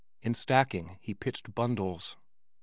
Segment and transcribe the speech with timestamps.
[0.23, 2.17] In stacking he pitched bundles.